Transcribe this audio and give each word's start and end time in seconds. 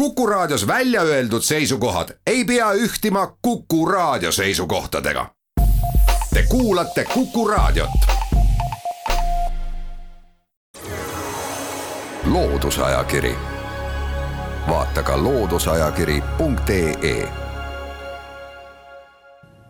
Kuku 0.00 0.26
Raadios 0.26 0.66
välja 0.66 1.02
öeldud 1.02 1.42
seisukohad 1.42 2.08
ei 2.26 2.44
pea 2.44 2.72
ühtima 2.72 3.36
Kuku 3.42 3.86
Raadio 3.86 4.32
seisukohtadega. 4.32 5.26
Te 6.34 6.44
kuulate 6.48 7.04
Kuku 7.04 7.48
Raadiot. 7.48 7.90
loodusajakiri, 12.24 13.36
vaata 14.68 15.02
ka 15.02 15.22
looduseajakiri.ee. 15.22 17.28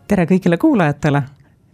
tere 0.07 0.25
kõigile 0.25 0.57
kuulajatele. 0.57 1.23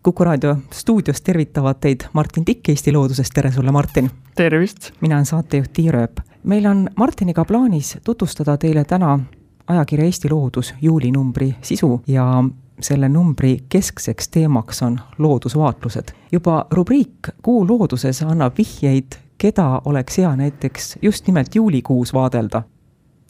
Kuku 0.07 0.23
raadio 0.23 0.57
stuudios 0.71 1.21
tervitavad 1.21 1.75
teid 1.81 2.01
Martin 2.13 2.45
Tikk 2.45 2.69
Eesti 2.69 2.91
Loodusest, 2.93 3.29
tere 3.33 3.51
sulle, 3.51 3.71
Martin! 3.71 4.11
tervist! 4.35 4.91
mina 5.01 5.15
olen 5.15 5.25
saatejuht 5.25 5.73
Tiia 5.73 5.91
Rööp 5.91 6.21
meil 6.43 6.65
on 6.65 6.89
Martiniga 6.95 7.43
plaanis 7.45 7.97
tutvustada 8.03 8.55
teile 8.57 8.85
täna 8.85 9.19
ajakirja 9.67 10.05
Eesti 10.05 10.29
Loodus 10.31 10.73
juulinumbri 10.81 11.55
sisu 11.61 12.01
ja 12.07 12.43
selle 12.79 13.09
numbri 13.09 13.57
keskseks 13.69 14.29
teemaks 14.29 14.81
on 14.83 14.99
loodusvaatlused. 15.17 16.15
juba 16.31 16.65
rubriik 16.71 17.29
Kuu 17.41 17.67
looduses 17.67 18.23
annab 18.23 18.57
vihjeid, 18.57 19.19
keda 19.37 19.81
oleks 19.85 20.17
hea 20.17 20.35
näiteks 20.35 20.97
just 21.01 21.27
nimelt 21.27 21.55
juulikuus 21.55 22.13
vaadelda. 22.13 22.63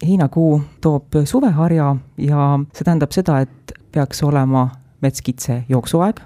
heinakuu 0.07 0.61
toob 0.81 1.23
suveharja 1.25 1.95
ja 2.17 2.59
see 2.73 2.83
tähendab 2.83 3.11
seda, 3.11 3.39
et 3.39 3.73
peaks 3.91 4.23
olema 4.23 4.69
metskitse 5.01 5.63
jooksuaeg, 5.69 6.19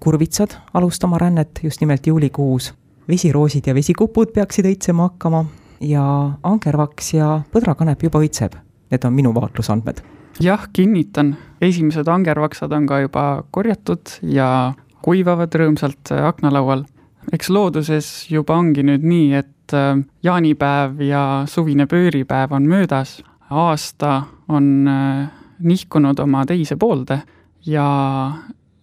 kurvitsad 0.00 0.56
alustama 0.74 1.18
rännet 1.18 1.60
just 1.62 1.80
nimelt 1.80 2.06
juulikuus, 2.06 2.74
vesiroosid 3.08 3.66
ja 3.66 3.74
vesikupud 3.74 4.32
peaksid 4.34 4.68
õitsema 4.68 5.10
hakkama 5.10 5.44
ja 5.80 6.04
angervaks 6.42 7.14
ja 7.14 7.40
põdrakanep 7.52 8.02
juba 8.06 8.22
õitseb. 8.24 8.56
Need 8.90 9.04
on 9.04 9.14
minu 9.14 9.32
vaatlusandmed. 9.34 10.02
jah, 10.40 10.68
kinnitan, 10.72 11.36
esimesed 11.60 12.08
angervaksad 12.08 12.72
on 12.72 12.86
ka 12.86 13.00
juba 13.00 13.44
korjatud 13.50 14.18
ja 14.22 14.74
kuivavad 15.02 15.54
rõõmsalt 15.54 16.12
aknalaual. 16.12 16.84
eks 17.32 17.50
looduses 17.50 18.30
juba 18.30 18.54
ongi 18.54 18.82
nüüd 18.86 19.02
nii, 19.02 19.32
et 19.34 19.74
äh, 19.74 19.98
jaanipäev 20.22 21.00
ja 21.00 21.44
suvine 21.46 21.86
pööripäev 21.86 22.52
on 22.52 22.68
möödas, 22.68 23.22
aasta 23.50 24.22
on 24.48 24.88
äh, 24.88 25.28
nihkunud 25.58 26.18
oma 26.18 26.44
teise 26.46 26.76
poolde 26.76 27.22
ja 27.66 27.86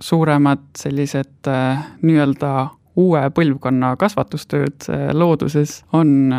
suuremad 0.03 0.65
sellised 0.77 1.47
äh, 1.47 1.83
nii-öelda 2.03 2.53
uue 2.99 3.21
põlvkonna 3.33 3.95
kasvatustööd 3.97 4.85
looduses 5.17 5.79
on 5.97 6.29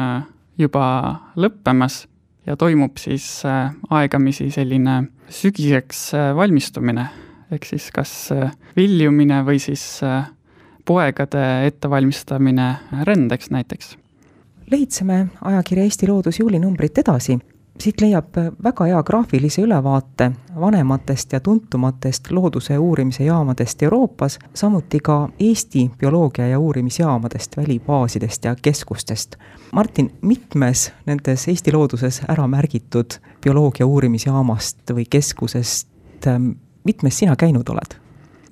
juba 0.58 0.84
lõppemas 1.34 2.04
ja 2.46 2.56
toimub 2.56 2.98
siis 3.00 3.26
äh, 3.46 3.72
aegamisi 3.90 4.50
selline 4.50 5.02
sügiseks 5.32 6.06
äh, 6.14 6.30
valmistumine, 6.36 7.06
ehk 7.52 7.66
siis 7.68 7.88
kas 7.94 8.12
äh, 8.34 8.52
viljumine 8.76 9.42
või 9.46 9.60
siis 9.62 9.84
poegade 10.84 11.44
ettevalmistamine 11.66 12.68
rändeks 13.08 13.50
näiteks. 13.50 13.96
lehitseme 14.70 15.26
ajakirja 15.40 15.84
Eesti 15.84 16.08
Loodus 16.08 16.38
juulinumbrit 16.38 16.98
edasi 16.98 17.38
siit 17.80 18.00
leiab 18.00 18.36
väga 18.64 18.84
hea 18.84 19.02
graafilise 19.02 19.62
ülevaate 19.62 20.30
vanematest 20.60 21.32
ja 21.32 21.40
tuntumatest 21.40 22.30
looduse 22.30 22.78
uurimise 22.78 23.24
jaamadest 23.24 23.82
Euroopas, 23.82 24.38
samuti 24.54 25.00
ka 25.00 25.28
Eesti 25.40 25.90
bioloogia 25.98 26.48
ja 26.48 26.58
uurimisjaamadest, 26.58 27.56
välibaasidest 27.56 28.44
ja 28.44 28.56
keskustest. 28.62 29.36
Martin, 29.72 30.12
mitmes 30.22 30.92
nendes 31.06 31.48
Eesti 31.48 31.72
looduses 31.72 32.22
ära 32.28 32.46
märgitud 32.46 33.18
bioloogia 33.42 33.86
uurimisjaamast 33.86 34.90
või 34.90 35.04
keskusest, 35.10 35.88
mitmes 36.84 37.18
sina 37.18 37.36
käinud 37.36 37.68
oled? 37.68 38.00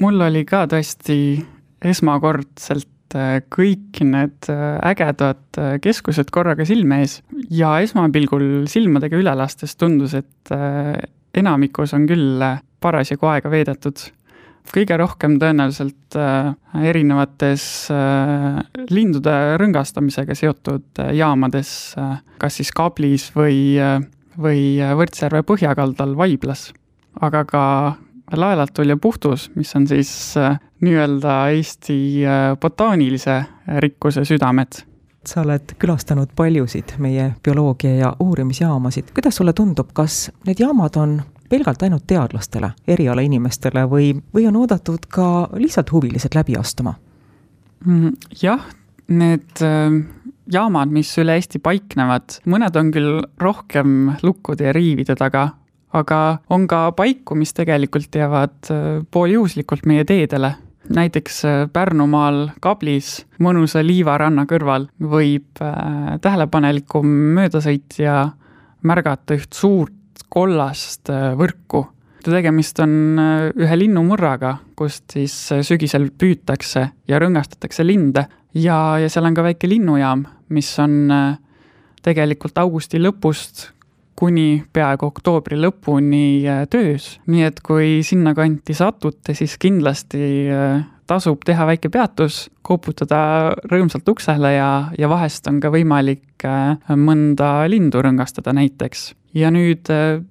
mul 0.03 0.21
oli 0.21 0.45
ka 0.49 0.65
tõesti 0.67 1.17
esmakordselt 1.85 2.89
Äh, 3.13 3.43
kõik 3.53 4.01
need 4.09 4.49
äh, 4.49 4.79
ägedad 4.89 5.59
äh, 5.61 5.77
keskused 5.85 6.31
korraga 6.33 6.65
silme 6.69 7.03
ees 7.03 7.19
ja 7.53 7.75
esmapilgul 7.85 8.65
silmadega 8.71 9.19
üle 9.21 9.35
lastes 9.37 9.77
tundus, 9.77 10.15
et 10.17 10.53
enamikus 11.37 11.93
on 11.97 12.07
küll 12.09 12.43
parasjagu 12.83 13.29
aega 13.29 13.53
veedetud. 13.53 14.01
kõige 14.73 14.97
rohkem 14.97 15.39
tõenäoliselt 15.43 16.17
erinevates 16.87 17.65
lindude 18.91 19.35
rõngastamisega 19.59 20.37
seotud 20.39 21.03
jaamades, 21.13 21.95
kas 22.39 22.61
siis 22.61 22.71
Kablis 22.71 23.31
või, 23.35 23.75
või 24.39 24.79
Võrtsjärve 24.79 25.43
põhjakaldal 25.43 26.15
Vaiblas, 26.17 26.71
aga 27.21 27.45
ka 27.45 27.65
laelatul 28.37 28.89
ja 28.89 28.97
puhtus, 28.97 29.51
mis 29.55 29.77
on 29.77 29.87
siis 29.87 30.37
äh, 30.37 30.59
nii-öelda 30.81 31.49
Eesti 31.49 32.27
äh, 32.27 32.57
botaanilise 32.61 33.45
rikkuse 33.79 34.25
südamed. 34.25 34.83
sa 35.27 35.41
oled 35.41 35.77
külastanud 35.79 36.33
paljusid 36.37 36.97
meie 36.99 37.29
bioloogia 37.45 37.95
ja 37.95 38.09
uurimisjaamasid, 38.21 39.13
kuidas 39.15 39.37
sulle 39.39 39.53
tundub, 39.53 39.93
kas 39.95 40.33
need 40.47 40.59
jaamad 40.59 40.97
on 40.99 41.21
pelgalt 41.49 41.83
ainult 41.83 42.07
teadlastele, 42.07 42.73
erialainimestele 42.89 43.85
või, 43.87 44.17
või 44.35 44.49
on 44.49 44.57
oodatud 44.57 45.07
ka 45.09 45.49
lihtsalt 45.55 45.93
huvilised 45.93 46.35
läbi 46.35 46.57
astuma? 46.59 46.97
Mm, 47.87 48.17
jah, 48.43 48.67
need 49.15 49.63
äh, 49.63 50.01
jaamad, 50.53 50.91
mis 50.91 51.11
üle 51.21 51.37
Eesti 51.39 51.61
paiknevad, 51.63 52.41
mõned 52.51 52.77
on 52.79 52.91
küll 52.95 53.23
rohkem 53.41 54.15
lukkude 54.23 54.71
ja 54.71 54.75
riivide 54.75 55.17
taga, 55.19 55.53
aga 55.93 56.19
on 56.53 56.67
ka 56.71 56.91
paiku, 56.97 57.37
mis 57.39 57.53
tegelikult 57.57 58.15
jäävad 58.17 58.71
äh, 58.73 59.01
pooljuhuslikult 59.11 59.87
meie 59.87 60.05
teedele. 60.09 60.55
näiteks 60.93 61.45
äh, 61.45 61.69
Pärnumaal 61.73 62.49
Kablis 62.61 63.25
mõnusa 63.39 63.85
liivaranna 63.87 64.47
kõrval 64.51 64.89
võib 64.99 65.61
äh, 65.63 66.19
tähelepanelikum 66.21 67.07
möödasõitja 67.39 68.33
märgata 68.83 69.37
üht 69.39 69.53
suurt 69.55 70.25
kollast 70.29 71.11
võrku. 71.37 71.87
tegemist 72.25 72.79
on 72.81 73.19
ühe 73.59 73.77
linnumurraga, 73.77 74.57
kust 74.77 75.11
siis 75.13 75.35
sügisel 75.67 76.09
püütakse 76.11 76.89
ja 77.09 77.19
rõngastatakse 77.19 77.85
linde 77.87 78.27
ja, 78.55 78.99
ja 78.99 79.09
seal 79.11 79.27
on 79.27 79.35
ka 79.35 79.43
väike 79.43 79.69
linnujaam, 79.69 80.25
mis 80.49 80.71
on 80.79 81.11
tegelikult 82.03 82.59
augusti 82.59 82.99
lõpust 82.99 83.69
kuni 84.19 84.63
peaaegu 84.73 85.09
oktoobri 85.09 85.59
lõpuni 85.61 86.45
äh, 86.47 86.65
töös, 86.71 87.17
nii 87.31 87.47
et 87.49 87.61
kui 87.65 88.01
sinnakanti 88.07 88.75
satute, 88.77 89.35
siis 89.37 89.57
kindlasti 89.61 90.23
äh, 90.53 90.83
tasub 91.11 91.43
teha 91.47 91.67
väike 91.69 91.91
peatus, 91.93 92.47
koputada 92.65 93.53
rõõmsalt 93.71 94.09
uksele 94.13 94.55
ja, 94.55 94.71
ja 94.99 95.11
vahest 95.11 95.49
on 95.51 95.59
ka 95.63 95.73
võimalik 95.75 96.47
äh, 96.49 96.77
mõnda 96.99 97.55
lindu 97.73 98.05
rõngastada 98.05 98.55
näiteks. 98.57 99.13
ja 99.35 99.51
nüüd 99.51 99.89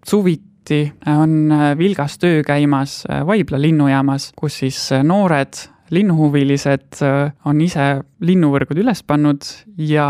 suviti 0.08 0.84
on 1.10 1.52
vilgas 1.78 2.20
töö 2.22 2.44
käimas 2.46 3.02
Vaibla 3.26 3.58
linnujaamas, 3.60 4.32
kus 4.38 4.60
siis 4.62 4.78
noored 5.04 5.58
linnuhuvilised 5.92 7.02
on 7.50 7.62
ise 7.66 7.88
linnuvõrgud 8.22 8.80
üles 8.80 9.02
pannud 9.04 9.44
ja 9.76 10.08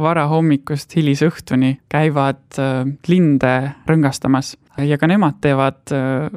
varahommikust 0.00 0.94
hilisõhtuni 0.96 1.76
käivad 1.92 2.58
äh, 2.58 2.84
linde 3.08 3.54
rõngastamas. 3.88 4.54
Ja 4.80 4.98
ka 4.98 5.08
nemad 5.10 5.40
teevad 5.44 5.92
äh, 5.94 6.28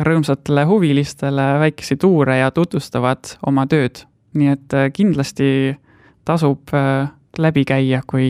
rõõmsatele 0.00 0.64
huvilistele 0.68 1.46
väikesi 1.64 1.98
tuure 2.00 2.38
ja 2.40 2.50
tutvustavad 2.54 3.36
oma 3.46 3.66
tööd. 3.70 4.04
nii 4.34 4.48
et 4.52 4.74
äh, 4.74 4.90
kindlasti 4.94 5.76
tasub 6.24 6.70
läbi 7.38 7.64
käia, 7.66 8.02
kui 8.06 8.28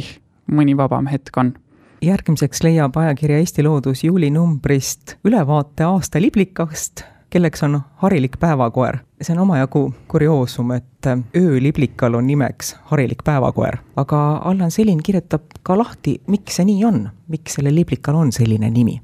mõni 0.49 0.77
vabam 0.77 1.07
hetk 1.11 1.37
on. 1.37 1.53
Järgmiseks 2.01 2.63
leiab 2.65 2.97
ajakirja 2.97 3.43
Eesti 3.43 3.63
Loodus 3.67 4.05
juulinumbrist 4.05 5.19
ülevaate 5.25 5.85
aasta 5.85 6.21
liblikast 6.23 7.05
kelleks 7.31 7.63
on 7.63 7.81
harilik 8.03 8.37
päevakoer. 8.41 8.99
see 9.23 9.35
on 9.37 9.43
omajagu 9.43 9.95
kurioosum, 10.09 10.71
et 10.71 11.07
ööliblikal 11.37 12.15
on 12.15 12.27
nimeks 12.27 12.77
harilik 12.85 13.25
päevakoer, 13.25 13.77
aga 13.97 14.41
Allan 14.45 14.71
Selin 14.71 15.03
kirjutab 15.03 15.43
ka 15.63 15.79
lahti, 15.79 16.21
miks 16.27 16.57
see 16.57 16.65
nii 16.65 16.85
on, 16.85 17.09
miks 17.29 17.55
sellel 17.55 17.75
liblikal 17.75 18.15
on 18.15 18.33
selline 18.33 18.71
nimi 18.71 19.01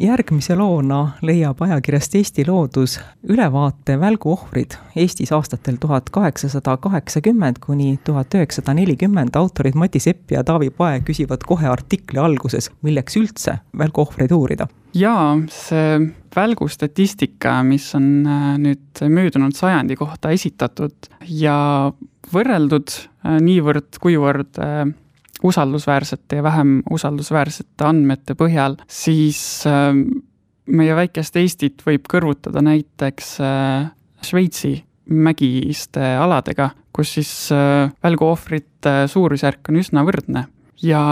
järgmise 0.00 0.54
loona 0.56 1.00
leiab 1.22 1.60
ajakirjast 1.62 2.14
Eesti 2.14 2.44
Loodus 2.46 2.98
ülevaate 3.28 3.98
välguohvrid 4.00 4.76
Eestis 4.96 5.32
aastatel 5.32 5.76
tuhat 5.80 6.10
kaheksasada 6.10 6.76
kaheksakümmend 6.76 7.60
kuni 7.60 7.98
tuhat 8.04 8.34
üheksasada 8.34 8.74
nelikümmend. 8.74 9.36
autorid 9.36 9.74
Mati 9.74 10.00
Sepp 10.00 10.30
ja 10.30 10.44
Taavi 10.44 10.70
Pae 10.70 11.00
küsivad 11.00 11.44
kohe 11.46 11.68
artikli 11.68 12.18
alguses, 12.18 12.70
milleks 12.82 13.16
üldse 13.16 13.58
välguohvreid 13.78 14.32
uurida. 14.32 14.66
jaa, 14.94 15.36
see 15.50 16.00
välgustatistika, 16.36 17.62
mis 17.62 17.94
on 17.94 18.26
äh, 18.26 18.48
nüüd 18.58 19.04
möödunud 19.08 19.56
sajandi 19.56 19.96
kohta 19.96 20.30
esitatud 20.30 21.12
ja 21.28 21.92
võrreldud 22.32 22.92
äh, 22.92 23.38
niivõrd-kuivõrd 23.44 24.60
äh, 24.62 24.84
usaldusväärsete 25.42 26.38
ja 26.38 26.42
vähem 26.46 26.80
usaldusväärsete 26.90 27.86
andmete 27.88 28.36
põhjal, 28.38 28.76
siis 28.86 29.64
meie 29.66 30.96
väikest 30.96 31.36
Eestit 31.40 31.82
võib 31.86 32.06
kõrvutada 32.10 32.62
näiteks 32.62 33.32
Šveitsi 34.22 34.76
mägiste 35.10 36.12
aladega, 36.22 36.70
kus 36.94 37.16
siis 37.18 37.32
välguohvrite 37.50 39.08
suurusjärk 39.10 39.72
on 39.72 39.80
üsna 39.82 40.04
võrdne. 40.06 40.44
Ja 40.82 41.02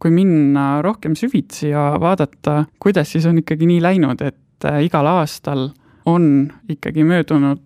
kui 0.00 0.12
minna 0.14 0.80
rohkem 0.82 1.14
süvitsi 1.18 1.70
ja 1.74 1.94
vaadata, 2.00 2.64
kuidas 2.80 3.12
siis 3.12 3.26
on 3.28 3.40
ikkagi 3.42 3.68
nii 3.68 3.82
läinud, 3.84 4.22
et 4.24 4.68
äh, 4.68 4.80
igal 4.86 5.06
aastal 5.06 5.68
on 6.08 6.24
ikkagi 6.72 7.04
möödunud 7.04 7.60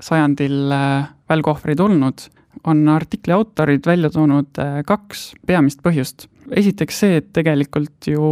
sajandil 0.00 0.70
äh, 0.74 1.10
välguohvreid 1.28 1.82
olnud, 1.82 2.28
on 2.64 2.88
artikli 2.88 3.34
autorid 3.34 3.86
välja 3.86 4.10
toonud 4.10 4.58
äh, 4.58 4.80
kaks 4.86 5.30
peamist 5.46 5.82
põhjust. 5.82 6.28
esiteks 6.50 7.00
see, 7.00 7.20
et 7.20 7.32
tegelikult 7.32 8.10
ju 8.10 8.22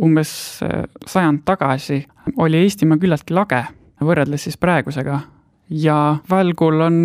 umbes 0.00 0.60
sajand 1.06 1.42
tagasi 1.44 2.04
oli 2.36 2.62
Eestimaa 2.62 3.00
küllaltki 3.02 3.34
lage, 3.34 3.64
võrreldes 4.00 4.46
siis 4.46 4.56
praegusega, 4.56 5.20
ja 5.70 5.98
välgul 6.30 6.80
on 6.86 7.00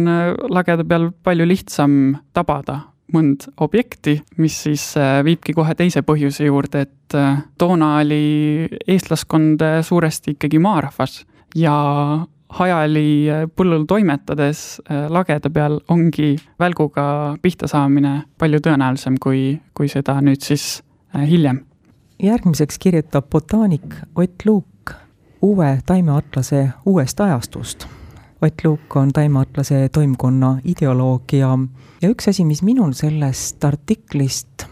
lagede 0.53 0.85
peal 0.85 1.09
palju 1.25 1.47
lihtsam 1.49 1.93
tabada 2.33 2.83
mõnd 3.13 3.47
objekti, 3.61 4.19
mis 4.41 4.57
siis 4.65 4.83
äh, 4.99 5.19
viibki 5.25 5.53
kohe 5.57 5.73
teise 5.77 6.03
põhjuse 6.05 6.47
juurde, 6.47 6.85
et 6.85 7.17
äh, 7.17 7.41
toona 7.59 7.95
oli 8.01 8.69
eestlaskond 8.87 9.63
äh, 9.65 9.79
suuresti 9.85 10.35
ikkagi 10.35 10.61
maarahvas 10.61 11.23
ja 11.57 11.75
hajali 12.49 13.29
põllul 13.55 13.85
toimetades 13.89 14.81
lagede 15.09 15.51
peal 15.53 15.79
ongi 15.93 16.35
välguga 16.59 17.35
pihta 17.41 17.69
saamine 17.69 18.23
palju 18.41 18.61
tõenäolisem, 18.65 19.19
kui, 19.21 19.59
kui 19.77 19.89
seda 19.91 20.17
nüüd 20.21 20.41
siis 20.41 20.81
hiljem. 21.13 21.65
järgmiseks 22.23 22.79
kirjutab 22.79 23.29
botaanik 23.29 23.95
Ott 24.15 24.45
Luuk 24.45 24.95
uue 25.41 25.79
taimeatlase 25.85 26.69
uuest 26.85 27.19
ajastust 27.19 27.87
Ott 28.41 28.63
Luuk 28.63 28.95
on 28.95 29.13
taimeatlase 29.13 29.89
toimkonna 29.89 30.57
ideoloog 30.63 31.33
ja, 31.33 31.57
ja 32.01 32.09
üks 32.09 32.29
asi, 32.29 32.45
mis 32.45 32.63
minul 32.63 32.93
sellest 32.95 33.63
artiklist 33.63 34.65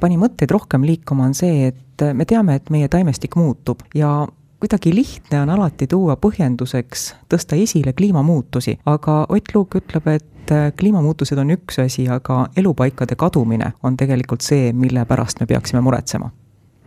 pani 0.00 0.18
mõtteid 0.20 0.52
rohkem 0.52 0.84
liikuma, 0.84 1.30
on 1.30 1.34
see, 1.34 1.70
et 1.70 2.04
me 2.12 2.26
teame, 2.28 2.58
et 2.58 2.68
meie 2.70 2.88
taimestik 2.92 3.36
muutub 3.40 3.80
ja 3.96 4.26
kuidagi 4.60 4.94
lihtne 4.94 5.40
on 5.40 5.50
alati 5.50 5.86
tuua 5.86 6.16
põhjenduseks 6.16 7.06
tõsta 7.32 7.58
esile 7.60 7.92
kliimamuutusi, 7.92 8.78
aga 8.86 9.26
Ott 9.28 9.54
Luuk 9.54 9.78
ütleb, 9.80 10.08
et 10.08 10.52
kliimamuutused 10.78 11.38
on 11.38 11.50
üks 11.50 11.80
asi, 11.82 12.08
aga 12.08 12.46
elupaikade 12.56 13.16
kadumine 13.18 13.72
on 13.82 13.96
tegelikult 13.96 14.46
see, 14.46 14.72
mille 14.72 15.04
pärast 15.04 15.40
me 15.40 15.46
peaksime 15.46 15.80
muretsema. 15.80 16.30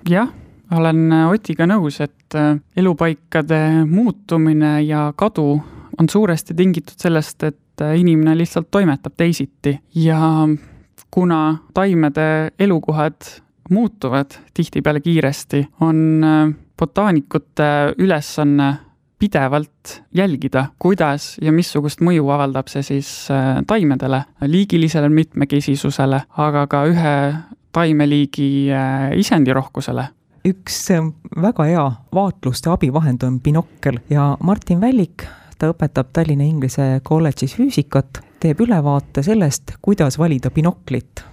jah, 0.10 0.30
olen 0.72 1.12
Otiga 1.28 1.68
nõus, 1.68 2.00
et 2.02 2.38
elupaikade 2.78 3.86
muutumine 3.86 4.82
ja 4.82 5.10
kadu 5.16 5.60
on 6.00 6.10
suuresti 6.10 6.54
tingitud 6.54 6.96
sellest, 6.98 7.44
et 7.44 7.82
äh, 7.82 7.98
inimene 8.00 8.38
lihtsalt 8.38 8.72
toimetab 8.72 9.14
teisiti 9.18 9.76
ja 9.96 10.48
kuna 11.12 11.58
taimede 11.74 12.52
elukohad 12.60 13.22
muutuvad 13.70 14.32
tihtipeale 14.54 15.00
kiiresti, 15.00 15.68
on 15.82 16.24
äh, 16.24 16.56
botaanikute 16.80 17.96
ülesanne 17.98 18.74
pidevalt 19.20 20.00
jälgida, 20.16 20.70
kuidas 20.80 21.34
ja 21.44 21.52
missugust 21.52 22.00
mõju 22.00 22.30
avaldab 22.32 22.70
see 22.72 22.86
siis 22.88 23.10
äh, 23.34 23.60
taimedele, 23.68 24.24
liigilisele 24.48 25.10
mitmekesisusele, 25.12 26.22
aga 26.38 26.68
ka 26.72 26.86
ühe 26.88 27.18
taimeliigi 27.76 28.72
isendirohkusele 29.20 30.08
üks 30.48 30.78
väga 31.44 31.66
hea 31.68 31.84
vaatluste 32.16 32.72
abivahend 32.72 33.24
on 33.28 33.42
binokkel 33.44 34.00
ja 34.10 34.32
Martin 34.40 34.80
Vällik 34.82 35.28
ta 35.60 35.70
õpetab 35.74 36.14
Tallinna 36.16 36.48
Inglise 36.48 37.02
kolledžis 37.04 37.58
füüsikat, 37.58 38.22
teeb 38.40 38.62
ülevaate 38.64 39.24
sellest, 39.26 39.76
kuidas 39.84 40.18
valida 40.20 40.52
binoklit. 40.52 41.26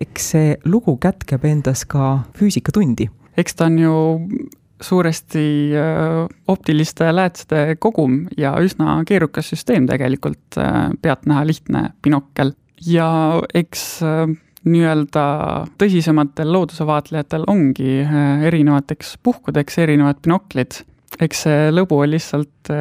eks 0.00 0.26
see 0.32 0.50
lugu 0.64 0.96
kätkeb 1.02 1.44
endas 1.44 1.84
ka 1.84 2.20
füüsikatundi. 2.36 3.08
eks 3.36 3.54
ta 3.54 3.64
on 3.64 3.78
ju 3.78 3.94
suuresti 4.80 5.44
optiliste 6.48 7.10
läätsede 7.12 7.76
kogum 7.78 8.24
ja 8.38 8.54
üsna 8.62 9.00
keerukas 9.08 9.52
süsteem 9.52 9.88
tegelikult, 9.90 10.58
äh, 10.58 10.90
pealtnäha 11.02 11.46
lihtne 11.46 11.90
binokkel. 12.02 12.54
ja 12.86 13.40
eks 13.54 14.00
nii-öelda 14.64 15.24
tõsisematel 15.80 16.48
loodusvaatlejatel 16.52 17.44
ongi 17.48 18.00
erinevateks 18.48 19.18
puhkudeks 19.22 19.78
erinevad 19.84 20.22
binoklid. 20.24 20.80
eks 21.20 21.42
see 21.44 21.68
lõbu 21.72 22.00
on 22.00 22.10
lihtsalt 22.14 22.72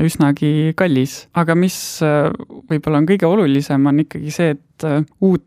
üsnagi 0.00 0.72
kallis, 0.76 1.26
aga 1.34 1.56
mis 1.58 1.76
võib-olla 2.00 3.02
on 3.02 3.08
kõige 3.10 3.26
olulisem, 3.28 3.86
on 3.86 4.00
ikkagi 4.04 4.30
see, 4.32 4.54
et 4.56 4.86
uut 5.20 5.44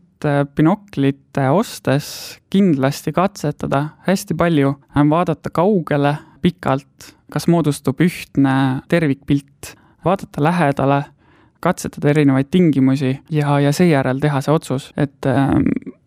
binoklite 0.56 1.48
ostes 1.54 2.08
kindlasti 2.50 3.12
katsetada 3.14 3.84
hästi 4.06 4.34
palju, 4.38 4.74
vaadata 5.10 5.52
kaugele, 5.54 6.16
pikalt, 6.42 7.12
kas 7.32 7.46
moodustub 7.50 8.00
ühtne 8.02 8.54
tervikpilt, 8.88 9.74
vaadata 10.04 10.42
lähedale, 10.42 11.02
katsetada 11.60 12.12
erinevaid 12.12 12.50
tingimusi 12.50 13.16
ja, 13.34 13.58
ja 13.60 13.72
seejärel 13.74 14.20
teha 14.22 14.40
see 14.44 14.54
otsus, 14.54 14.90
et 14.96 15.26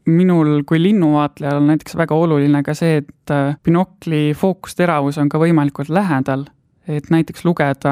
minul 0.07 0.61
kui 0.67 0.79
linnuvaatlejal 0.81 1.59
on 1.59 1.67
näiteks 1.71 1.95
väga 1.99 2.15
oluline 2.15 2.63
ka 2.65 2.75
see, 2.77 3.01
et 3.03 3.35
binokli 3.63 4.31
fookusteravus 4.37 5.19
on 5.21 5.29
ka 5.29 5.41
võimalikult 5.41 5.91
lähedal. 5.93 6.47
Et 6.89 7.11
näiteks 7.13 7.45
lugeda 7.45 7.91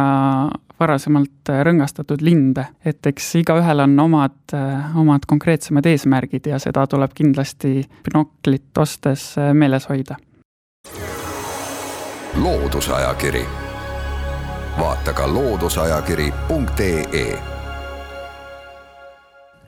varasemalt 0.80 1.50
rõngastatud 1.64 2.22
linde, 2.22 2.66
et 2.86 3.06
eks 3.06 3.36
igaühel 3.42 3.80
on 3.84 4.00
omad, 4.00 4.54
omad 4.96 5.20
konkreetsemad 5.28 5.86
eesmärgid 5.86 6.48
ja 6.48 6.60
seda 6.60 6.88
tuleb 6.88 7.12
kindlasti 7.16 7.90
binoklit 8.06 8.78
ostes 8.78 9.36
meeles 9.54 9.90
hoida. 9.90 10.16
loodusajakiri, 12.36 13.46
vaata 14.80 15.14
ka 15.14 15.34
looduseajakiri.ee 15.34 17.40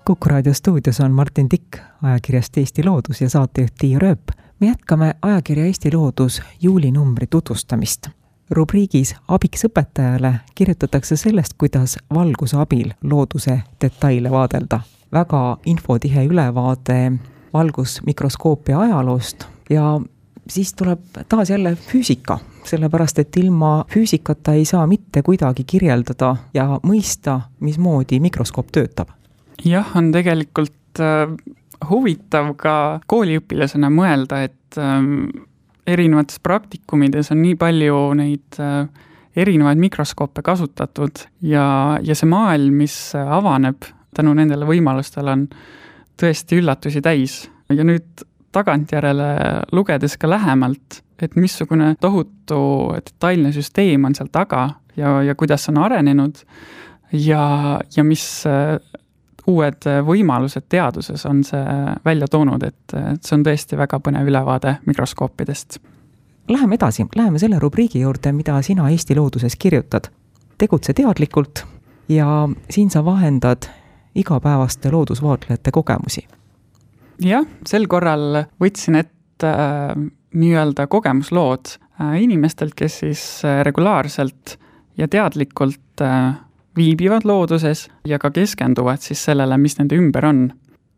Kuku 0.06 0.30
raadio 0.30 0.54
stuudios 0.54 1.00
on 1.00 1.12
Martin 1.12 1.50
Tikk 1.50 1.78
ajakirjast 2.04 2.58
Eesti 2.58 2.84
Loodus 2.84 3.22
ja 3.22 3.30
saatejuht 3.30 3.74
Tiia 3.80 4.00
Rööp. 4.00 4.22
me 4.60 4.68
jätkame 4.68 5.14
ajakirja 5.22 5.66
Eesti 5.66 5.94
Loodus 5.94 6.42
juulinumbri 6.62 7.28
tutvustamist 7.28 8.08
rubriigis 8.52 9.16
Abiks 9.28 9.66
õpetajale 9.66 10.34
kirjutatakse 10.56 11.16
sellest, 11.16 11.54
kuidas 11.58 11.98
valguse 12.14 12.58
abil 12.60 12.92
looduse 13.04 13.62
detaile 13.82 14.32
vaadelda. 14.32 14.80
väga 15.12 15.58
infotihe 15.66 16.26
ülevaade 16.26 17.12
valgusmikroskoopia 17.54 18.80
ajaloost 18.80 19.44
ja 19.70 20.00
siis 20.48 20.74
tuleb 20.74 21.00
taas 21.30 21.50
jälle 21.50 21.76
füüsika, 21.76 22.40
sellepärast 22.64 23.20
et 23.20 23.38
ilma 23.38 23.86
füüsikata 23.94 24.54
ei 24.54 24.66
saa 24.66 24.88
mitte 24.88 25.22
kuidagi 25.22 25.64
kirjeldada 25.64 26.36
ja 26.54 26.80
mõista, 26.84 27.42
mismoodi 27.60 28.20
mikroskoop 28.20 28.72
töötab. 28.72 29.10
jah, 29.66 29.96
on 29.96 30.12
tegelikult 30.12 31.00
äh, 31.00 31.36
huvitav 31.90 32.56
ka 32.56 33.00
kooliõpilasena 33.08 33.90
mõelda, 33.90 34.44
et 34.44 34.78
äh, 34.78 35.00
erinevates 35.94 36.40
praktikumides 36.44 37.32
on 37.34 37.42
nii 37.44 37.56
palju 37.60 38.02
neid 38.20 38.60
äh, 38.60 38.88
erinevaid 39.36 39.80
mikroskoope 39.80 40.44
kasutatud 40.44 41.24
ja, 41.48 42.00
ja 42.04 42.16
see 42.18 42.30
maailm, 42.30 42.82
mis 42.84 42.98
avaneb 43.16 43.88
tänu 44.16 44.34
nendele 44.36 44.68
võimalustele, 44.68 45.32
on 45.32 45.46
tõesti 46.20 46.60
üllatusi 46.60 47.02
täis. 47.02 47.46
ja 47.72 47.86
nüüd 47.88 48.26
tagantjärele 48.52 49.30
lugedes 49.72 50.18
ka 50.20 50.28
lähemalt, 50.30 51.00
et 51.22 51.36
missugune 51.40 51.94
tohutu 52.02 52.60
detailne 52.98 53.54
süsteem 53.56 54.06
on 54.06 54.16
seal 54.18 54.28
taga 54.32 54.68
ja, 54.98 55.22
ja 55.24 55.36
kuidas 55.40 55.70
on 55.72 55.78
arenenud 55.78 56.42
ja, 57.14 57.80
ja 57.96 58.04
mis 58.04 58.26
äh, 58.50 58.76
uued 59.48 59.88
võimalused 60.06 60.68
teaduses 60.70 61.26
on 61.26 61.44
see 61.44 61.64
välja 62.06 62.28
toonud, 62.28 62.64
et, 62.64 62.94
et 62.94 63.24
see 63.24 63.38
on 63.38 63.46
tõesti 63.46 63.78
väga 63.80 64.00
põnev 64.04 64.28
ülevaade 64.30 64.76
mikroskoopidest. 64.86 65.80
Läheme 66.52 66.76
edasi, 66.76 67.06
läheme 67.16 67.40
selle 67.40 67.60
rubriigi 67.60 68.02
juurde, 68.02 68.34
mida 68.36 68.62
sina 68.62 68.90
Eesti 68.90 69.16
looduses 69.16 69.56
kirjutad. 69.56 70.12
tegutse 70.58 70.94
teadlikult 70.94 71.66
ja 72.10 72.50
siin 72.70 72.90
sa 72.90 73.06
vahendad 73.06 73.66
igapäevaste 74.16 74.92
loodusvaatlejate 74.92 75.72
kogemusi. 75.72 76.28
jah, 77.20 77.46
sel 77.66 77.88
korral 77.88 78.44
võtsin 78.62 78.96
ette 78.96 79.48
äh, 79.48 79.96
nii-öelda 80.34 80.88
kogemuslood 80.88 81.76
äh, 82.02 82.22
inimestelt, 82.24 82.74
kes 82.76 83.00
siis 83.00 83.46
äh, 83.46 83.64
regulaarselt 83.64 84.58
ja 84.98 85.08
teadlikult 85.08 86.02
äh, 86.02 86.36
viibivad 86.78 87.26
looduses 87.28 87.88
ja 88.08 88.20
ka 88.20 88.32
keskenduvad 88.32 89.04
siis 89.04 89.24
sellele, 89.26 89.58
mis 89.58 89.78
nende 89.80 89.98
ümber 90.00 90.26
on. 90.26 90.50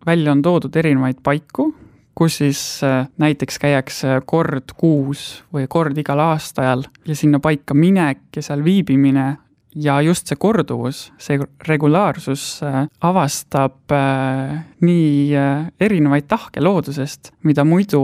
välja 0.06 0.32
on 0.32 0.42
toodud 0.42 0.76
erinevaid 0.76 1.22
paiku, 1.24 1.70
kus 2.16 2.38
siis 2.42 2.60
äh, 2.84 3.08
näiteks 3.18 3.60
käiakse 3.60 4.20
kord 4.26 4.74
kuus 4.78 5.44
või 5.54 5.68
kord 5.70 5.98
igal 5.98 6.20
aastaajal 6.20 6.84
ja 7.08 7.16
sinna 7.16 7.40
paika 7.40 7.74
minek 7.74 8.36
ja 8.36 8.44
seal 8.44 8.64
viibimine 8.64 9.38
ja 9.76 9.96
just 10.06 10.28
see 10.30 10.38
korduvus, 10.38 11.08
see 11.18 11.40
regulaarsus 11.68 12.44
äh, 12.68 12.84
avastab 13.02 13.96
äh, 13.96 14.60
nii 14.84 15.40
erinevaid 15.80 16.28
tahke 16.28 16.62
loodusest, 16.62 17.32
mida 17.48 17.64
muidu 17.64 18.04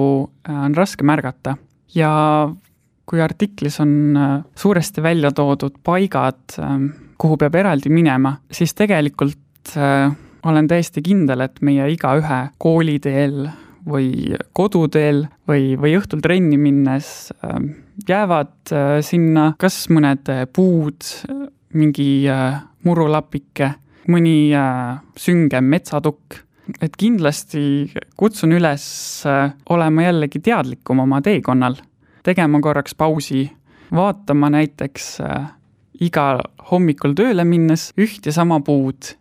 on 0.50 0.76
raske 0.76 1.04
märgata. 1.04 1.58
ja 1.94 2.50
kui 3.06 3.22
artiklis 3.22 3.80
on 3.82 4.18
suuresti 4.56 5.02
välja 5.02 5.32
toodud 5.34 5.80
paigad, 5.84 6.58
kuhu 7.20 7.38
peab 7.38 7.56
eraldi 7.60 7.92
minema, 7.92 8.38
siis 8.52 8.74
tegelikult 8.74 9.76
olen 10.46 10.68
täiesti 10.72 11.02
kindel, 11.04 11.44
et 11.44 11.60
meie 11.62 11.90
igaühe 11.92 12.40
kooliteel 12.58 13.50
või 13.90 14.36
koduteel 14.56 15.26
või, 15.48 15.74
või 15.80 15.96
õhtul 16.00 16.22
trenni 16.24 16.58
minnes 16.60 17.32
ähm, 17.46 17.72
jäävad 18.08 18.74
äh, 18.74 19.00
sinna 19.06 19.54
kas 19.60 19.88
mõned 19.92 20.30
äh, 20.32 20.46
puud, 20.54 21.06
mingi 21.78 22.10
äh, 22.30 22.60
murulapike, 22.88 23.74
mõni 24.10 24.52
süngem 25.20 25.68
metsatukk. 25.70 26.46
et 26.82 26.96
kindlasti 26.98 27.90
kutsun 28.18 28.52
üles 28.54 28.84
olema 29.70 30.04
jällegi 30.04 30.40
teadlikum 30.40 31.00
oma 31.00 31.18
teekonnal, 31.22 31.76
tegema 32.24 32.62
korraks 32.62 32.94
pausi, 32.96 33.50
vaatama 33.92 34.50
näiteks 34.54 35.18
iga 36.00 36.40
hommikul 36.72 37.16
tööle 37.18 37.46
minnes 37.48 37.90
üht 38.00 38.26
ja 38.26 38.34
sama 38.36 38.60
puud 38.66 39.14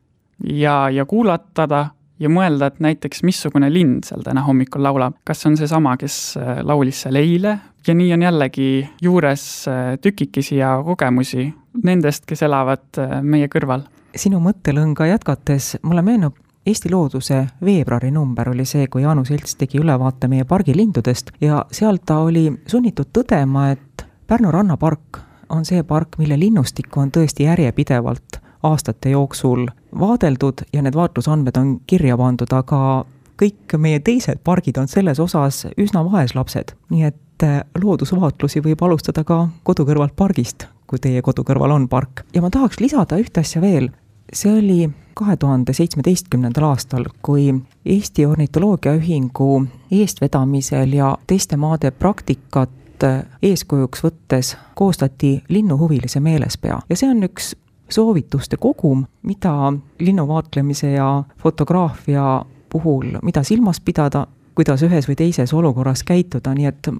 ja, 0.44 0.88
ja 0.90 1.04
kuulatada 1.08 1.88
ja 2.18 2.30
mõelda, 2.30 2.70
et 2.70 2.80
näiteks 2.82 3.22
missugune 3.26 3.70
lind 3.72 4.08
seal 4.08 4.24
täna 4.26 4.42
hommikul 4.46 4.82
laulab, 4.82 5.18
kas 5.26 5.44
on 5.46 5.56
seesama, 5.58 5.96
kes 6.00 6.18
äh, 6.40 6.58
laulis 6.66 7.04
seal 7.04 7.18
eile 7.20 7.58
ja 7.86 7.94
nii 7.94 8.12
on 8.16 8.26
jällegi 8.26 8.70
juures 9.02 9.44
äh, 9.70 9.94
tükikesi 10.02 10.58
ja 10.58 10.76
kogemusi 10.84 11.48
nendest, 11.84 12.26
kes 12.28 12.42
elavad 12.46 12.98
äh, 12.98 13.20
meie 13.22 13.48
kõrval. 13.52 13.86
sinu 14.16 14.40
mõttelõnga 14.42 15.06
jätkates 15.12 15.76
mulle 15.82 16.02
meenub 16.02 16.36
Eesti 16.68 16.90
Looduse 16.92 17.46
veebruari 17.64 18.10
number 18.12 18.50
oli 18.50 18.66
see, 18.68 18.88
kui 18.92 19.00
Jaanus 19.00 19.30
Elts 19.32 19.54
tegi 19.56 19.78
ülevaate 19.80 20.28
meie 20.28 20.44
pargi 20.44 20.74
lindudest 20.76 21.30
ja 21.40 21.62
seal 21.72 22.02
ta 22.04 22.18
oli 22.26 22.50
sunnitud 22.68 23.08
tõdema, 23.14 23.70
et 23.72 24.04
Pärnu 24.28 24.50
rannapark 24.52 25.22
on 25.48 25.64
see 25.64 25.82
park, 25.82 26.18
mille 26.18 26.38
linnustikku 26.38 27.00
on 27.00 27.10
tõesti 27.14 27.44
järjepidevalt 27.48 28.40
aastate 28.62 29.10
jooksul 29.10 29.66
vaadeldud 29.98 30.64
ja 30.72 30.82
need 30.82 30.94
vaatlusandmed 30.94 31.56
on 31.56 31.76
kirja 31.86 32.16
pandud, 32.18 32.52
aga 32.52 33.04
kõik 33.38 33.78
meie 33.78 34.00
teised 34.02 34.42
pargid 34.44 34.78
on 34.80 34.88
selles 34.90 35.20
osas 35.22 35.66
üsna 35.78 36.02
vaeslapsed, 36.10 36.74
nii 36.90 37.06
et 37.10 37.46
äh, 37.46 37.60
loodusvaatlusi 37.82 38.62
võib 38.64 38.82
alustada 38.82 39.24
ka 39.24 39.46
kodu 39.62 39.86
kõrvalt 39.88 40.16
pargist, 40.18 40.66
kui 40.90 40.98
teie 40.98 41.22
kodu 41.22 41.44
kõrval 41.46 41.76
on 41.76 41.88
park. 41.88 42.24
ja 42.34 42.42
ma 42.42 42.50
tahaks 42.50 42.80
lisada 42.80 43.18
ühte 43.20 43.40
asja 43.40 43.62
veel, 43.62 43.90
see 44.32 44.52
oli 44.58 44.80
kahe 45.18 45.36
tuhande 45.36 45.72
seitsmeteistkümnendal 45.74 46.64
aastal, 46.68 47.04
kui 47.22 47.50
Eesti 47.86 48.26
Ornitoloogiaühingu 48.26 49.66
eestvedamisel 49.90 50.92
ja 50.94 51.16
teiste 51.26 51.56
maade 51.56 51.90
praktikat 51.90 52.70
äh, 53.04 53.24
eeskujuks 53.42 54.04
võttes 54.04 54.56
koostati 54.74 55.42
linnuhuvilise 55.48 56.20
meelespea 56.20 56.80
ja 56.88 56.96
see 56.96 57.10
on 57.10 57.24
üks 57.28 57.54
soovituste 57.90 58.56
kogum, 58.56 59.06
mida 59.22 59.72
linnuvaatlemise 59.98 60.90
ja 60.90 61.24
fotograafia 61.38 62.44
puhul, 62.70 63.18
mida 63.22 63.42
silmas 63.42 63.80
pidada, 63.80 64.26
kuidas 64.54 64.82
ühes 64.82 65.08
või 65.08 65.16
teises 65.16 65.54
olukorras 65.54 66.02
käituda, 66.04 66.54
nii 66.54 66.66
et 66.68 66.90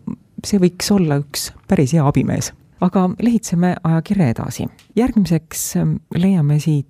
see 0.47 0.61
võiks 0.63 0.93
olla 0.95 1.19
üks 1.21 1.51
päris 1.69 1.93
hea 1.93 2.07
abimees. 2.07 2.53
aga 2.81 3.11
lehitseme 3.23 3.75
ajakirja 3.85 4.29
edasi. 4.29 4.69
järgmiseks 4.97 5.75
leiame 6.15 6.59
siit 6.59 6.87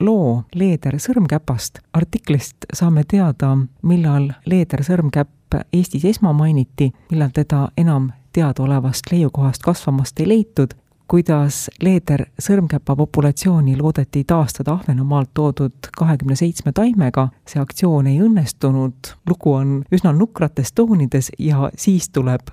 loo 0.00 0.44
Leeder 0.54 0.94
sõrmkäpast. 0.94 1.78
artiklist 1.92 2.56
saame 2.72 3.04
teada, 3.04 3.56
millal 3.82 4.32
Leeder 4.46 4.82
sõrmkäpp 4.82 5.32
Eestis 5.72 6.04
esmamainiti, 6.04 6.92
millal 7.10 7.30
teda 7.34 7.68
enam 7.76 8.12
teadaolevast 8.36 9.08
leiukohast 9.12 9.64
kasvamast 9.64 10.20
ei 10.20 10.28
leitud 10.28 10.76
kuidas 11.08 11.70
leeder 11.82 12.26
sõrmkäpa 12.42 12.96
populatsiooni 12.96 13.76
loodeti 13.78 14.24
taastada 14.26 14.74
Ahvenamaalt 14.74 15.30
toodud 15.34 15.90
kahekümne 15.98 16.36
seitsme 16.36 16.72
taimega, 16.74 17.28
see 17.46 17.62
aktsioon 17.62 18.10
ei 18.10 18.18
õnnestunud, 18.22 19.12
lugu 19.30 19.52
on 19.54 19.76
üsna 19.94 20.12
nukrates 20.12 20.74
toonides 20.74 21.30
ja 21.38 21.70
siis 21.78 22.10
tuleb 22.10 22.50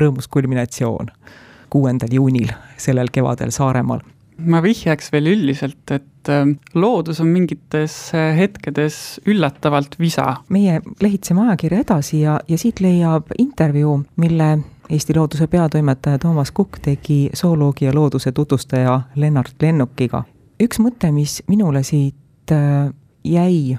rõõmus 0.00 0.30
kulminatsioon 0.30 1.10
kuuendal 1.70 2.12
juunil 2.14 2.52
sellel 2.78 3.10
kevadel 3.12 3.50
Saaremaal. 3.50 4.00
Ma 4.38 4.60
vihjaks 4.62 5.10
veel 5.12 5.30
üldiselt, 5.32 5.90
et 5.90 6.30
ähm, 6.32 6.56
loodus 6.74 7.20
on 7.20 7.30
mingites 7.32 7.96
äh, 8.14 8.36
hetkedes 8.36 9.20
üllatavalt 9.26 9.98
visa. 10.00 10.42
meie 10.48 10.80
lehitseme 11.02 11.46
ajakirja 11.46 11.80
edasi 11.86 12.20
ja, 12.20 12.38
ja 12.48 12.58
siit 12.58 12.80
leiab 12.80 13.32
intervjuu, 13.38 14.00
mille 14.16 14.58
Eesti 14.90 15.16
Looduse 15.16 15.46
peatoimetaja 15.50 16.18
Toomas 16.22 16.52
Kukk 16.54 16.78
tegi 16.82 17.30
zooloogia 17.34 17.94
looduse 17.94 18.32
tutvustaja 18.32 19.00
Lennart 19.14 19.62
Lennukiga. 19.62 20.22
üks 20.62 20.78
mõte, 20.78 21.10
mis 21.12 21.42
minule 21.48 21.82
siit 21.82 22.52
äh, 22.52 22.92
jäi 23.24 23.78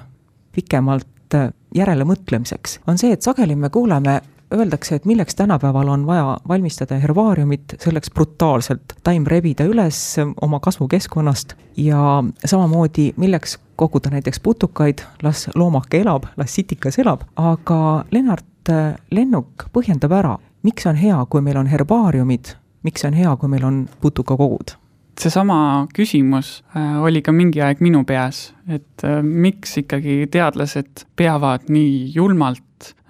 pikemalt 0.52 1.34
äh, 1.34 1.52
järelemõtlemiseks, 1.74 2.80
on 2.86 2.98
see, 2.98 3.12
et 3.12 3.22
sageli 3.22 3.56
me 3.56 3.70
kuuleme 3.70 4.20
öeldakse, 4.54 4.94
et 4.94 5.04
milleks 5.04 5.34
tänapäeval 5.34 5.88
on 5.88 6.06
vaja 6.06 6.38
valmistada 6.48 6.98
herbaariumit, 6.98 7.74
selleks 7.78 8.10
brutaalselt. 8.10 8.96
Taim 9.04 9.26
rebida 9.26 9.64
üles 9.68 10.16
oma 10.40 10.60
kasvukeskkonnast 10.60 11.54
ja 11.76 12.24
samamoodi, 12.44 13.12
milleks 13.16 13.58
koguda 13.76 14.10
näiteks 14.10 14.40
putukaid, 14.40 15.04
las 15.22 15.48
loomake 15.54 16.00
elab, 16.00 16.24
las 16.36 16.54
sitikas 16.54 16.98
elab, 16.98 17.22
aga 17.36 18.04
Lennart 18.10 18.72
Lennuk 19.10 19.68
põhjendab 19.72 20.12
ära, 20.12 20.34
miks 20.62 20.86
on 20.86 20.98
hea, 21.00 21.16
kui 21.30 21.40
meil 21.44 21.56
on 21.56 21.70
herbaariumid, 21.70 22.52
miks 22.84 23.06
on 23.08 23.16
hea, 23.16 23.30
kui 23.36 23.48
meil 23.48 23.64
on 23.64 23.86
putukakogud? 24.02 24.76
seesama 25.18 25.88
küsimus 25.94 26.60
äh, 26.76 27.02
oli 27.02 27.22
ka 27.26 27.32
mingi 27.34 27.58
aeg 27.64 27.80
minu 27.82 28.04
peas, 28.06 28.52
et 28.70 29.02
äh, 29.02 29.18
miks 29.22 29.74
ikkagi 29.82 30.28
teadlased 30.30 31.04
peavad 31.18 31.66
nii 31.72 32.12
julmalt 32.14 32.62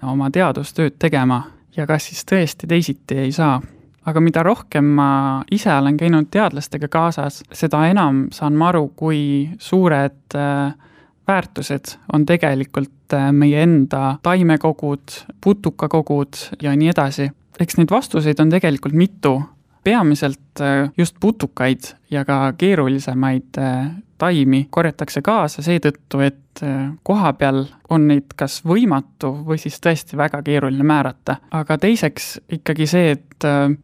oma 0.03 0.29
teadustööd 0.31 0.97
tegema 0.99 1.43
ja 1.77 1.87
kas 1.87 2.09
siis 2.09 2.25
tõesti 2.27 2.67
teisiti 2.67 3.17
ei 3.25 3.31
saa. 3.31 3.61
aga 4.05 4.19
mida 4.19 4.43
rohkem 4.43 4.85
ma 4.97 5.43
ise 5.51 5.69
olen 5.69 5.97
käinud 5.97 6.31
teadlastega 6.31 6.87
kaasas, 6.87 7.43
seda 7.53 7.83
enam 7.87 8.27
saan 8.31 8.55
ma 8.57 8.69
aru, 8.69 8.87
kui 8.95 9.49
suured 9.59 10.35
äh, 10.35 10.73
väärtused 11.27 11.97
on 12.13 12.25
tegelikult 12.25 13.13
meie 13.31 13.61
enda 13.63 14.17
taimekogud, 14.23 15.13
putukakogud 15.41 16.37
ja 16.61 16.75
nii 16.75 16.89
edasi 16.89 17.29
eks 17.59 17.77
neid 17.79 17.91
vastuseid 17.91 18.39
on 18.39 18.51
tegelikult 18.53 18.95
mitu, 18.97 19.35
peamiselt 19.83 20.61
äh, 20.61 20.91
just 20.97 21.15
putukaid 21.19 21.79
ja 22.11 22.25
ka 22.25 22.53
keerulisemaid 22.57 23.57
äh, 23.57 23.91
taimi 24.17 24.67
korjatakse 24.69 25.21
kaasa 25.21 25.61
seetõttu, 25.63 26.19
et 26.19 26.63
äh, 26.63 26.91
koha 27.03 27.33
peal 27.33 27.65
on 27.89 28.07
neid 28.07 28.35
kas 28.35 28.59
võimatu 28.67 29.31
või 29.47 29.57
siis 29.61 29.79
tõesti 29.83 30.17
väga 30.17 30.41
keeruline 30.43 30.83
määrata. 30.83 31.39
aga 31.51 31.77
teiseks 31.77 32.39
ikkagi 32.59 32.87
see, 32.87 33.11
et 33.11 33.25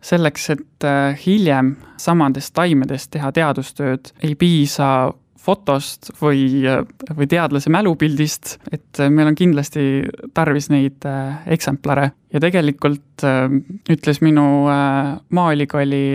selleks, 0.04 0.50
et 0.50 0.86
hiljem 1.26 1.76
samadest 1.98 2.52
taimedest 2.54 3.12
teha 3.16 3.32
teadustööd, 3.32 4.12
ei 4.24 4.36
piisa 4.36 5.14
fotost 5.46 6.10
või, 6.22 6.64
või 7.16 7.28
teadlase 7.30 7.72
mälupildist, 7.74 8.58
et 8.74 9.02
meil 9.10 9.30
on 9.30 9.38
kindlasti 9.38 9.86
tarvis 10.36 10.70
neid 10.74 11.06
äh, 11.10 11.46
eksemplare. 11.56 12.12
ja 12.34 12.42
tegelikult 12.44 13.24
äh, 13.24 13.46
ütles 13.92 14.22
minu 14.26 14.66
äh, 14.72 15.16
Maaülikooli 15.30 16.06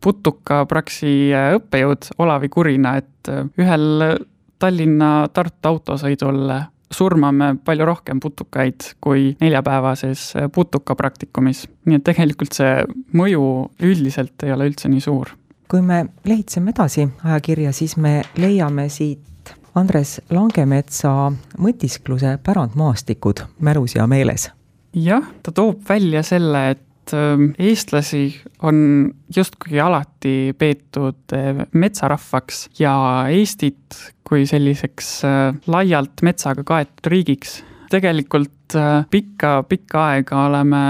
putukapraksi 0.00 1.14
õppejõud 1.58 2.14
Olavi 2.18 2.48
Kurina, 2.48 2.96
et 3.02 3.32
ühel 3.60 4.16
Tallinna-Tartu 4.58 5.68
autosõidul 5.68 6.52
surmame 6.94 7.54
palju 7.64 7.86
rohkem 7.88 8.20
putukaid 8.22 8.94
kui 9.02 9.32
neljapäevases 9.40 10.32
putukapraktikumis. 10.54 11.66
nii 11.84 11.98
et 11.98 12.04
tegelikult 12.06 12.54
see 12.54 12.84
mõju 13.16 13.46
üldiselt 13.82 14.46
ei 14.46 14.54
ole 14.54 14.70
üldse 14.70 14.88
nii 14.88 15.02
suur 15.04 15.34
kui 15.70 15.82
me 15.82 16.04
lehitseme 16.24 16.72
edasi 16.74 17.06
ajakirja, 17.24 17.72
siis 17.72 17.96
me 17.96 18.22
leiame 18.40 18.88
siit 18.92 19.54
Andres 19.74 20.20
Langemetsa 20.30 21.32
mõtiskluse 21.58 22.36
Pärandmaastikud 22.46 23.42
mälus 23.66 23.96
ja 23.96 24.06
meeles. 24.06 24.50
jah, 24.94 25.24
ta 25.42 25.52
toob 25.52 25.80
välja 25.88 26.22
selle, 26.22 26.60
et 26.70 27.14
ähm, 27.14 27.50
eestlasi 27.58 28.28
on 28.62 29.10
justkui 29.36 29.80
alati 29.80 30.54
peetud 30.58 31.34
äh, 31.34 31.64
metsarahvaks 31.72 32.68
ja 32.78 32.94
Eestit 33.30 33.98
kui 34.24 34.46
selliseks 34.46 35.14
äh, 35.26 35.54
laialt 35.66 36.22
metsaga 36.22 36.62
kaetud 36.64 37.10
riigiks 37.10 37.62
tegelikult 37.90 38.74
pikka-pikka 39.10 40.06
aega 40.14 40.46
oleme 40.48 40.84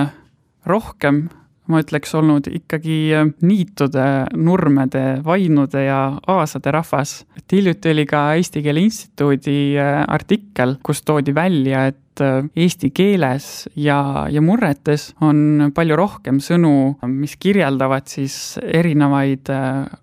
rohkem 0.66 1.25
ma 1.71 1.80
ütleks, 1.80 2.12
olnud 2.18 2.49
ikkagi 2.52 2.97
äh, 3.16 3.28
niitude, 3.44 4.06
nurmede, 4.37 5.04
vainude 5.25 5.87
ja 5.87 6.00
aasade 6.30 6.73
rahvas. 6.75 7.23
et 7.38 7.56
hiljuti 7.56 7.92
oli 7.94 8.06
ka 8.09 8.25
Eesti 8.38 8.62
Keele 8.64 8.85
Instituudi 8.85 9.76
äh, 9.80 10.02
artikkel, 10.09 10.76
kus 10.85 11.02
toodi 11.02 11.35
välja, 11.35 11.87
et 11.92 12.21
äh, 12.25 12.42
eesti 12.56 12.90
keeles 12.94 13.68
ja, 13.76 14.26
ja 14.30 14.42
murretes 14.44 15.12
on 15.25 15.71
palju 15.75 15.97
rohkem 15.97 16.42
sõnu, 16.44 16.99
mis 17.09 17.37
kirjeldavad 17.40 18.09
siis 18.12 18.59
erinevaid 18.62 19.49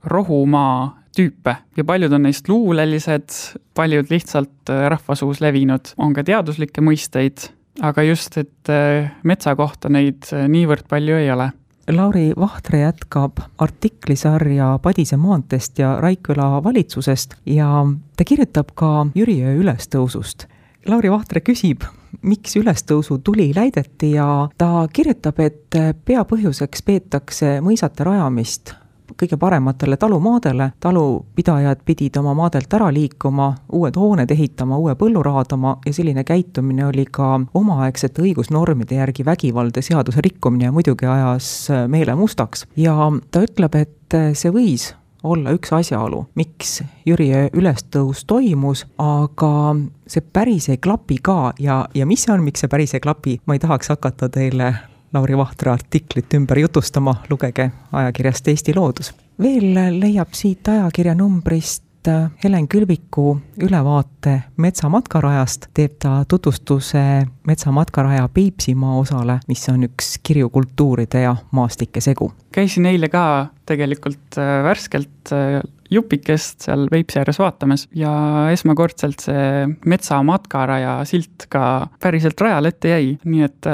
rohumaa 0.10 0.98
tüüpe 1.16 1.58
ja 1.78 1.86
paljud 1.86 2.14
on 2.16 2.26
neist 2.26 2.50
luulelised, 2.50 3.38
paljud 3.76 4.10
lihtsalt 4.10 4.72
rahvasuus 4.72 5.42
levinud, 5.44 5.94
on 6.02 6.16
ka 6.16 6.24
teaduslikke 6.26 6.84
mõisteid 6.84 7.52
aga 7.80 8.04
just, 8.04 8.38
et 8.38 8.70
äh, 8.70 9.12
metsa 9.24 9.56
kohta 9.56 9.90
neid 9.90 10.28
äh, 10.34 10.48
niivõrd 10.52 10.88
palju 10.90 11.18
ei 11.22 11.32
ole. 11.32 11.52
Lauri 11.92 12.32
Vahtre 12.38 12.84
jätkab 12.84 13.42
artiklisarja 13.60 14.78
Padise 14.84 15.18
maanteest 15.20 15.80
ja 15.82 15.96
Raikküla 16.00 16.62
valitsusest 16.64 17.36
ja 17.50 17.86
ta 18.18 18.28
kirjutab 18.28 18.76
ka 18.76 19.08
Jüriöö 19.16 19.58
ülestõusust. 19.64 20.46
Lauri 20.88 21.12
Vahtre 21.12 21.42
küsib, 21.46 21.84
miks 22.22 22.56
ülestõusu 22.58 23.18
tuli 23.26 23.50
läideti 23.56 24.14
ja 24.16 24.48
ta 24.58 24.86
kirjutab, 24.94 25.42
et 25.44 25.80
peapõhjuseks 26.06 26.86
peetakse 26.86 27.58
mõisate 27.66 28.08
rajamist 28.08 28.76
kõige 29.18 29.38
parematele 29.38 29.98
talumaadele, 29.98 30.72
talupidajad 30.80 31.84
pidid 31.86 32.18
oma 32.22 32.34
maadelt 32.38 32.74
ära 32.74 32.92
liikuma, 32.94 33.52
uued 33.74 33.98
hooned 33.98 34.32
ehitama, 34.32 34.78
uue 34.78 34.96
põllu 35.00 35.24
raadama 35.24 35.78
ja 35.86 35.94
selline 35.94 36.24
käitumine 36.28 36.86
oli 36.88 37.06
ka 37.12 37.34
omaaegsete 37.54 38.24
õigusnormide 38.26 39.00
järgi 39.02 39.26
vägivald 39.26 39.76
ja 39.76 39.86
seaduse 39.86 40.22
rikkumine 40.24 40.70
ja 40.70 40.72
muidugi 40.72 41.06
ajas 41.06 41.70
meele 41.88 42.16
mustaks. 42.16 42.66
ja 42.76 42.96
ta 43.32 43.44
ütleb, 43.46 43.76
et 43.76 44.20
see 44.38 44.52
võis 44.52 44.92
olla 45.24 45.54
üks 45.56 45.74
asjaolu, 45.74 46.26
miks 46.36 46.82
Jüri 47.06 47.30
ülestõus 47.54 48.26
toimus, 48.30 48.86
aga 49.02 49.76
see 50.10 50.24
päris 50.34 50.70
ei 50.70 50.80
klapi 50.82 51.20
ka 51.24 51.54
ja, 51.62 51.84
ja 51.94 52.08
mis 52.10 52.26
see 52.26 52.34
on, 52.34 52.44
miks 52.46 52.64
see 52.64 52.72
päris 52.72 52.96
ei 52.98 53.04
klapi, 53.04 53.38
ma 53.46 53.58
ei 53.58 53.62
tahaks 53.62 53.94
hakata 53.94 54.30
teile 54.34 54.74
Lauri 55.14 55.36
Vahtre 55.38 55.72
artiklit 55.72 56.34
ümber 56.38 56.62
jutustama, 56.62 57.18
lugege 57.30 57.72
ajakirjast 57.92 58.48
Eesti 58.48 58.76
Loodus. 58.76 59.14
veel 59.42 59.74
leiab 60.00 60.32
siit 60.38 60.68
ajakirja 60.72 61.16
numbrist 61.18 62.08
äh, 62.08 62.30
Helen 62.44 62.68
Külviku 62.72 63.34
ülevaate 63.60 64.38
metsamatkarajast, 64.62 65.68
teeb 65.76 65.98
ta 66.00 66.22
tutvustuse 66.28 67.04
metsamatkaraja 67.48 68.30
Peipsimaa 68.34 68.96
osale, 69.02 69.40
mis 69.52 69.68
on 69.70 69.84
üks 69.90 70.16
kirjukultuuride 70.24 71.26
ja 71.26 71.36
maastike 71.52 72.02
segu. 72.02 72.32
käisin 72.52 72.86
eile 72.86 73.12
ka 73.12 73.52
tegelikult 73.66 74.40
äh, 74.40 74.64
värskelt 74.64 75.36
äh, 75.36 75.60
jupikest 75.92 76.70
seal 76.70 76.88
Peipsi 76.92 77.20
ääres 77.20 77.40
vaatamas 77.40 77.90
ja 77.96 78.12
esmakordselt 78.54 79.20
see 79.20 79.66
metsamatkaraja 79.86 81.02
silt 81.04 81.50
ka 81.52 81.90
päriselt 82.00 82.40
rajale 82.40 82.72
ette 82.72 82.94
jäi, 82.96 83.18
nii 83.26 83.44
et 83.44 83.68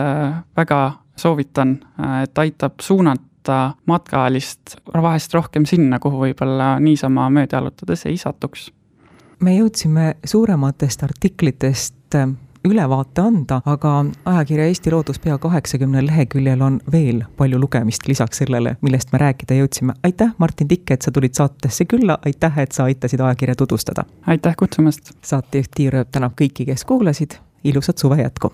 väga 0.58 0.80
soovitan, 1.18 1.80
et 2.24 2.38
aitab 2.38 2.80
suunata 2.82 3.74
matkaalist 3.86 4.76
vahest 4.94 5.34
rohkem 5.34 5.66
sinna, 5.66 6.00
kuhu 6.00 6.20
võib-olla 6.26 6.78
niisama 6.80 7.30
mööda 7.30 7.62
jalutades 7.62 8.06
ei 8.06 8.18
satuks. 8.18 8.72
me 9.40 9.58
jõudsime 9.58 10.16
suurematest 10.26 11.04
artiklitest 11.04 12.16
äh, 12.16 12.30
ülevaate 12.66 13.22
anda, 13.22 13.62
aga 13.66 14.06
ajakirja 14.26 14.66
Eesti 14.68 14.92
Loodus 14.92 15.20
pea 15.20 15.38
kaheksakümnel 15.38 16.08
leheküljel 16.08 16.62
on 16.62 16.80
veel 16.92 17.24
palju 17.38 17.60
lugemist 17.60 18.08
lisaks 18.08 18.44
sellele, 18.44 18.76
millest 18.82 19.14
me 19.14 19.22
rääkida 19.24 19.60
jõudsime. 19.62 19.94
aitäh, 20.04 20.34
Martin 20.38 20.68
Tikk, 20.68 20.92
et 20.92 21.02
sa 21.02 21.12
tulid 21.12 21.34
saatesse 21.38 21.86
külla, 21.86 22.18
aitäh, 22.26 22.60
et 22.60 22.72
sa 22.72 22.84
aitasid 22.84 23.20
ajakirja 23.20 23.56
tutvustada. 23.56 24.06
aitäh 24.28 24.56
kutsumast. 24.56 25.12
saatejuht 25.22 25.72
Tiir 25.76 25.96
Ööp 25.96 26.12
tänab 26.12 26.36
kõiki, 26.42 26.66
kes 26.66 26.86
kuulasid, 26.86 27.40
ilusat 27.64 27.98
suve 27.98 28.22
jätku 28.22 28.54